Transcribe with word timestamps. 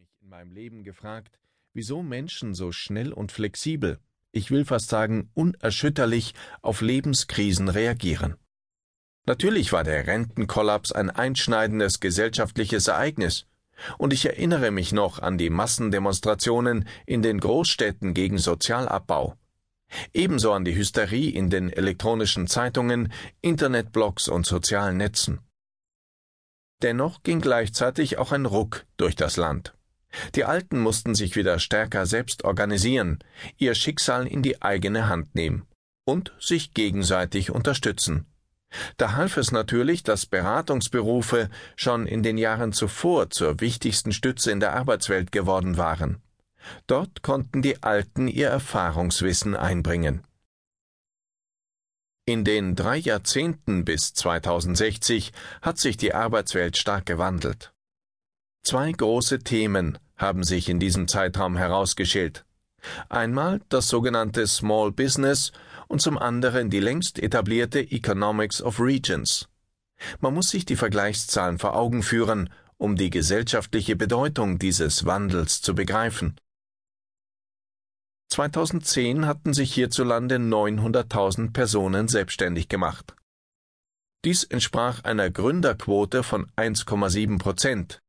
mich 0.00 0.22
in 0.22 0.30
meinem 0.30 0.50
Leben 0.50 0.82
gefragt, 0.82 1.38
wieso 1.74 2.02
Menschen 2.02 2.54
so 2.54 2.72
schnell 2.72 3.12
und 3.12 3.32
flexibel, 3.32 3.98
ich 4.32 4.50
will 4.50 4.64
fast 4.64 4.88
sagen 4.88 5.30
unerschütterlich, 5.34 6.32
auf 6.62 6.80
Lebenskrisen 6.80 7.68
reagieren. 7.68 8.36
Natürlich 9.26 9.72
war 9.72 9.84
der 9.84 10.06
Rentenkollaps 10.06 10.92
ein 10.92 11.10
einschneidendes 11.10 12.00
gesellschaftliches 12.00 12.88
Ereignis, 12.88 13.46
und 13.98 14.14
ich 14.14 14.24
erinnere 14.24 14.70
mich 14.70 14.92
noch 14.92 15.18
an 15.18 15.36
die 15.36 15.50
Massendemonstrationen 15.50 16.88
in 17.04 17.20
den 17.20 17.38
Großstädten 17.38 18.14
gegen 18.14 18.38
Sozialabbau. 18.38 19.36
Ebenso 20.14 20.52
an 20.52 20.64
die 20.64 20.76
Hysterie 20.76 21.28
in 21.28 21.50
den 21.50 21.70
elektronischen 21.70 22.46
Zeitungen, 22.46 23.12
Internetblogs 23.42 24.28
und 24.28 24.46
sozialen 24.46 24.96
Netzen. 24.96 25.40
Dennoch 26.80 27.22
ging 27.22 27.42
gleichzeitig 27.42 28.16
auch 28.16 28.32
ein 28.32 28.46
Ruck 28.46 28.86
durch 28.96 29.14
das 29.14 29.36
Land. 29.36 29.74
Die 30.34 30.44
Alten 30.44 30.78
mussten 30.78 31.14
sich 31.14 31.36
wieder 31.36 31.58
stärker 31.58 32.06
selbst 32.06 32.44
organisieren, 32.44 33.18
ihr 33.58 33.74
Schicksal 33.74 34.26
in 34.26 34.42
die 34.42 34.60
eigene 34.62 35.08
Hand 35.08 35.34
nehmen 35.34 35.66
und 36.04 36.32
sich 36.40 36.74
gegenseitig 36.74 37.50
unterstützen. 37.50 38.26
Da 38.96 39.14
half 39.14 39.36
es 39.36 39.50
natürlich, 39.50 40.02
dass 40.02 40.26
Beratungsberufe 40.26 41.50
schon 41.76 42.06
in 42.06 42.22
den 42.22 42.38
Jahren 42.38 42.72
zuvor 42.72 43.30
zur 43.30 43.60
wichtigsten 43.60 44.12
Stütze 44.12 44.52
in 44.52 44.60
der 44.60 44.74
Arbeitswelt 44.74 45.32
geworden 45.32 45.76
waren. 45.76 46.22
Dort 46.86 47.22
konnten 47.22 47.62
die 47.62 47.82
Alten 47.82 48.28
ihr 48.28 48.48
Erfahrungswissen 48.48 49.56
einbringen. 49.56 50.24
In 52.26 52.44
den 52.44 52.76
drei 52.76 52.96
Jahrzehnten 52.96 53.84
bis 53.84 54.14
2060 54.14 55.32
hat 55.62 55.78
sich 55.78 55.96
die 55.96 56.14
Arbeitswelt 56.14 56.76
stark 56.76 57.06
gewandelt. 57.06 57.72
Zwei 58.62 58.92
große 58.92 59.40
Themen 59.40 59.98
haben 60.16 60.44
sich 60.44 60.68
in 60.68 60.78
diesem 60.78 61.08
Zeitraum 61.08 61.56
herausgeschält. 61.56 62.44
Einmal 63.08 63.60
das 63.68 63.88
sogenannte 63.88 64.46
Small 64.46 64.92
Business 64.92 65.52
und 65.88 66.00
zum 66.00 66.18
anderen 66.18 66.70
die 66.70 66.80
längst 66.80 67.18
etablierte 67.18 67.80
Economics 67.80 68.62
of 68.62 68.80
Regions. 68.80 69.48
Man 70.20 70.34
muss 70.34 70.50
sich 70.50 70.64
die 70.64 70.76
Vergleichszahlen 70.76 71.58
vor 71.58 71.76
Augen 71.76 72.02
führen, 72.02 72.50
um 72.78 72.96
die 72.96 73.10
gesellschaftliche 73.10 73.96
Bedeutung 73.96 74.58
dieses 74.58 75.04
Wandels 75.04 75.60
zu 75.60 75.74
begreifen. 75.74 76.36
2010 78.30 79.26
hatten 79.26 79.52
sich 79.52 79.74
hierzulande 79.74 80.36
900.000 80.36 81.52
Personen 81.52 82.08
selbstständig 82.08 82.68
gemacht. 82.68 83.14
Dies 84.24 84.44
entsprach 84.44 85.02
einer 85.04 85.30
Gründerquote 85.30 86.22
von 86.22 86.46
1,7 86.56 87.38
Prozent. 87.38 88.00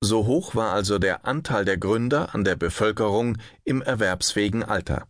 So 0.00 0.26
hoch 0.26 0.54
war 0.54 0.72
also 0.72 0.98
der 0.98 1.26
Anteil 1.26 1.64
der 1.64 1.76
Gründer 1.76 2.34
an 2.34 2.44
der 2.44 2.54
Bevölkerung 2.54 3.36
im 3.64 3.82
erwerbsfähigen 3.82 4.62
Alter. 4.62 5.08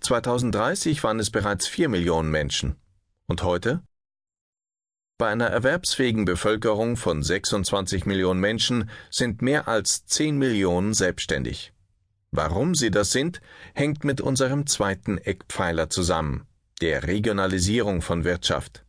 2030 0.00 1.02
waren 1.02 1.18
es 1.18 1.30
bereits 1.30 1.66
4 1.66 1.88
Millionen 1.88 2.30
Menschen. 2.30 2.76
Und 3.26 3.42
heute? 3.42 3.82
Bei 5.18 5.28
einer 5.28 5.48
erwerbsfähigen 5.48 6.24
Bevölkerung 6.24 6.96
von 6.96 7.22
26 7.22 8.06
Millionen 8.06 8.38
Menschen 8.38 8.90
sind 9.10 9.42
mehr 9.42 9.66
als 9.66 10.06
10 10.06 10.38
Millionen 10.38 10.94
selbstständig. 10.94 11.72
Warum 12.30 12.76
sie 12.76 12.92
das 12.92 13.10
sind, 13.10 13.40
hängt 13.74 14.04
mit 14.04 14.20
unserem 14.20 14.66
zweiten 14.66 15.18
Eckpfeiler 15.18 15.90
zusammen, 15.90 16.46
der 16.80 17.08
Regionalisierung 17.08 18.02
von 18.02 18.24
Wirtschaft. 18.24 18.84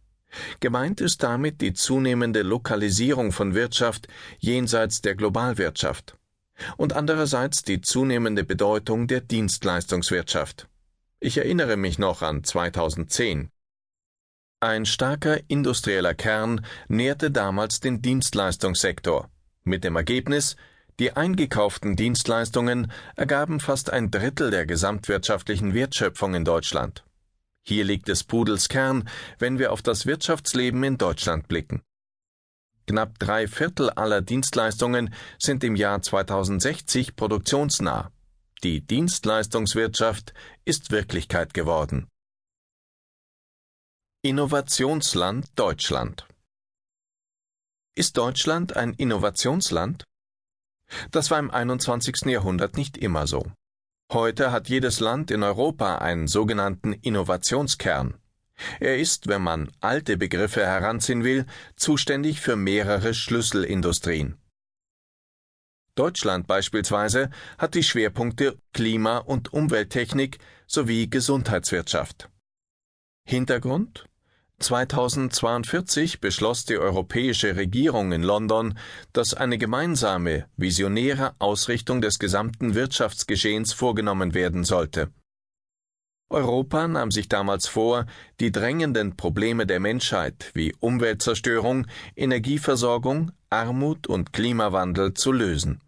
Gemeint 0.60 1.02
ist 1.02 1.24
damit 1.24 1.62
die 1.62 1.74
zunehmende 1.74 2.42
Lokalisierung 2.42 3.32
von 3.32 3.54
Wirtschaft 3.54 4.08
jenseits 4.40 5.02
der 5.02 5.16
Globalwirtschaft 5.16 6.18
und 6.78 6.94
andererseits 6.94 7.64
die 7.64 7.82
zunehmende 7.82 8.44
Bedeutung 8.44 9.08
der 9.08 9.22
Dienstleistungswirtschaft. 9.22 10.68
Ich 11.20 11.38
erinnere 11.38 11.78
mich 11.78 12.00
noch 12.00 12.22
an 12.22 12.44
2010. 12.44 13.50
Ein 14.60 14.86
starker 14.86 15.40
industrieller 15.50 16.14
Kern 16.14 16.66
nährte 16.88 17.32
damals 17.32 17.80
den 17.80 18.02
Dienstleistungssektor, 18.02 19.30
mit 19.64 19.84
dem 19.84 19.96
Ergebnis, 19.96 20.56
die 21.00 21.16
eingekauften 21.16 21.96
Dienstleistungen 21.96 22.92
ergaben 23.16 23.60
fast 23.60 23.92
ein 23.92 24.12
Drittel 24.12 24.52
der 24.52 24.66
gesamtwirtschaftlichen 24.66 25.74
Wertschöpfung 25.74 26.36
in 26.36 26.46
Deutschland. 26.46 27.04
Hier 27.66 27.86
liegt 27.86 28.10
des 28.10 28.24
Pudels 28.26 28.68
Kern, 28.68 29.10
wenn 29.40 29.58
wir 29.58 29.72
auf 29.72 29.82
das 29.82 30.06
Wirtschaftsleben 30.06 30.84
in 30.84 30.98
Deutschland 30.98 31.48
blicken. 31.48 31.82
Knapp 32.88 33.18
drei 33.20 33.48
Viertel 33.48 33.90
aller 33.90 34.22
Dienstleistungen 34.22 35.14
sind 35.40 35.64
im 35.64 35.78
Jahr 35.78 36.02
2060 36.02 37.16
produktionsnah. 37.16 38.12
Die 38.64 38.82
Dienstleistungswirtschaft 38.82 40.34
ist 40.66 40.92
Wirklichkeit 40.92 41.54
geworden. 41.54 42.10
Innovationsland 44.22 45.48
Deutschland 45.56 46.28
Ist 47.96 48.18
Deutschland 48.18 48.76
ein 48.76 48.94
Innovationsland? 48.94 50.04
Das 51.12 51.32
war 51.32 51.40
im 51.40 51.52
21. 51.52 52.26
Jahrhundert 52.26 52.76
nicht 52.76 52.98
immer 52.98 53.28
so. 53.28 53.52
Heute 54.12 54.52
hat 54.52 54.70
jedes 54.70 55.00
Land 55.00 55.32
in 55.32 55.44
Europa 55.44 55.98
einen 55.98 56.28
sogenannten 56.28 56.94
Innovationskern. 56.94 58.20
Er 58.80 58.98
ist, 58.98 59.28
wenn 59.28 59.42
man 59.42 59.72
alte 59.80 60.18
Begriffe 60.18 60.66
heranziehen 60.66 61.24
will, 61.24 61.46
zuständig 61.76 62.40
für 62.40 62.56
mehrere 62.56 63.14
Schlüsselindustrien. 63.14 64.38
Deutschland 65.96 66.48
beispielsweise 66.48 67.30
hat 67.58 67.76
die 67.76 67.84
Schwerpunkte 67.84 68.58
Klima- 68.74 69.20
und 69.20 69.54
Umwelttechnik 69.54 70.40
sowie 70.66 71.08
Gesundheitswirtschaft. 71.08 72.30
Hintergrund 73.26 74.06
2042 74.64 76.22
beschloss 76.22 76.64
die 76.64 76.78
europäische 76.78 77.56
Regierung 77.58 78.14
in 78.14 78.24
London, 78.24 78.78
dass 79.12 79.34
eine 79.34 79.58
gemeinsame, 79.58 80.46
visionäre 80.56 81.36
Ausrichtung 81.40 82.00
des 82.02 82.18
gesamten 82.18 82.74
Wirtschaftsgeschehens 82.74 83.74
vorgenommen 83.74 84.34
werden 84.34 84.64
sollte. 84.64 85.12
Europa 86.30 86.88
nahm 86.88 87.12
sich 87.12 87.28
damals 87.28 87.68
vor, 87.68 88.06
die 88.40 88.52
drängenden 88.52 89.18
Probleme 89.18 89.68
der 89.68 89.80
Menschheit 89.80 90.50
wie 90.54 90.74
Umweltzerstörung, 90.80 91.86
Energieversorgung, 92.16 93.32
Armut 93.50 94.08
und 94.08 94.34
Klimawandel 94.34 95.14
zu 95.14 95.32
lösen. 95.32 95.82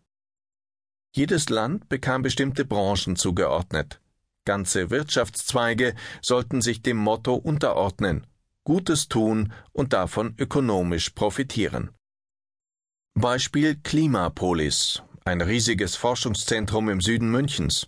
Jedes 1.15 1.49
Land 1.49 1.87
bekam 1.87 2.21
bestimmte 2.21 2.65
Branchen 2.65 3.15
zugeordnet. 3.15 4.01
Ganze 4.43 4.91
Wirtschaftszweige 4.91 5.95
sollten 6.21 6.61
sich 6.61 6.83
dem 6.83 6.97
Motto 6.97 7.33
unterordnen 7.33 8.27
Gutes 8.65 9.07
tun 9.07 9.53
und 9.73 9.93
davon 9.93 10.33
ökonomisch 10.39 11.11
profitieren. 11.11 11.91
Beispiel 13.13 13.75
Klimapolis, 13.75 15.03
ein 15.23 15.41
riesiges 15.41 15.95
Forschungszentrum 15.95 16.89
im 16.89 16.99
Süden 16.99 17.29
Münchens. 17.29 17.87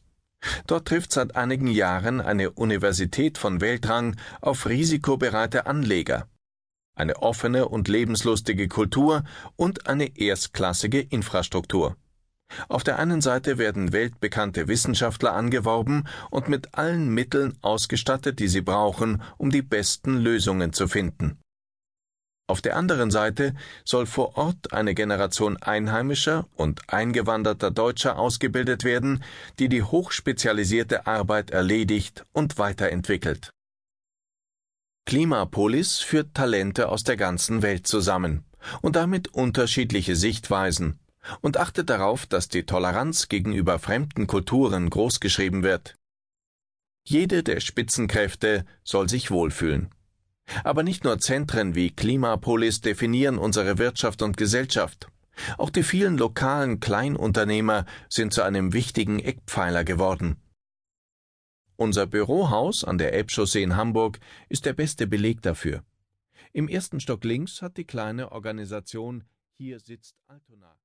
Dort 0.68 0.88
trifft 0.88 1.12
seit 1.12 1.36
einigen 1.36 1.66
Jahren 1.66 2.22
eine 2.22 2.52
Universität 2.52 3.40
von 3.40 3.60
Weltrang 3.60 4.16
auf 4.40 4.68
risikobereite 4.68 5.66
Anleger, 5.66 6.30
eine 6.96 7.24
offene 7.24 7.68
und 7.68 7.88
lebenslustige 7.88 8.68
Kultur 8.68 9.24
und 9.56 9.88
eine 9.88 10.16
erstklassige 10.16 11.02
Infrastruktur. 11.02 11.98
Auf 12.70 12.84
der 12.84 13.00
einen 13.00 13.22
Seite 13.22 13.58
werden 13.58 13.94
weltbekannte 13.94 14.68
Wissenschaftler 14.68 15.34
angeworben 15.34 16.08
und 16.32 16.48
mit 16.48 16.76
allen 16.76 17.10
Mitteln 17.10 17.58
ausgestattet, 17.62 18.40
die 18.40 18.48
sie 18.48 18.62
brauchen, 18.62 19.22
um 19.38 19.50
die 19.50 19.62
besten 19.62 20.18
Lösungen 20.18 20.74
zu 20.74 20.88
finden. 20.88 21.40
Auf 22.50 22.62
der 22.62 22.78
anderen 22.78 23.12
Seite 23.12 23.54
soll 23.84 24.06
vor 24.06 24.38
Ort 24.38 24.72
eine 24.72 24.96
Generation 24.96 25.58
einheimischer 25.58 26.48
und 26.56 26.90
eingewanderter 26.90 27.72
Deutscher 27.72 28.18
ausgebildet 28.18 28.86
werden, 28.86 29.22
die 29.60 29.68
die 29.68 29.84
hochspezialisierte 29.84 31.08
Arbeit 31.08 31.52
erledigt 31.52 32.24
und 32.32 32.58
weiterentwickelt. 32.58 33.52
Klimapolis 35.06 36.00
führt 36.00 36.34
Talente 36.34 36.88
aus 36.88 37.04
der 37.04 37.18
ganzen 37.18 37.62
Welt 37.62 37.86
zusammen 37.86 38.46
und 38.82 38.96
damit 38.96 39.34
unterschiedliche 39.34 40.16
Sichtweisen, 40.16 41.00
und 41.42 41.58
achtet 41.58 41.90
darauf, 41.90 42.26
dass 42.26 42.50
die 42.50 42.64
Toleranz 42.64 43.28
gegenüber 43.28 43.80
fremden 43.80 44.28
Kulturen 44.28 44.90
großgeschrieben 44.90 45.64
wird. 45.64 45.96
Jede 47.04 47.44
der 47.44 47.62
Spitzenkräfte 47.62 48.66
soll 48.84 49.08
sich 49.08 49.32
wohlfühlen. 49.32 49.90
Aber 50.64 50.84
nicht 50.84 51.04
nur 51.04 51.20
Zentren 51.20 51.76
wie 51.76 51.92
Klimapolis 51.92 52.82
definieren 52.82 53.38
unsere 53.38 53.78
Wirtschaft 53.78 54.22
und 54.22 54.38
Gesellschaft. 54.38 55.10
Auch 55.58 55.70
die 55.70 55.84
vielen 55.84 56.18
lokalen 56.18 56.80
Kleinunternehmer 56.80 57.86
sind 58.10 58.34
zu 58.34 58.42
einem 58.42 58.74
wichtigen 58.74 59.20
Eckpfeiler 59.20 59.84
geworden. 59.84 60.38
Unser 61.76 62.08
Bürohaus 62.08 62.84
an 62.84 62.98
der 62.98 63.14
Elbchaussee 63.14 63.62
in 63.62 63.76
Hamburg 63.76 64.20
ist 64.50 64.66
der 64.66 64.74
beste 64.74 65.06
Beleg 65.06 65.42
dafür. 65.42 65.84
Im 66.54 66.68
ersten 66.68 67.00
Stock 67.00 67.24
links 67.24 67.62
hat 67.62 67.78
die 67.78 67.86
kleine 67.86 68.32
Organisation 68.32 69.24
Hier 69.58 69.80
sitzt 69.80 70.16
Altona 70.28 70.78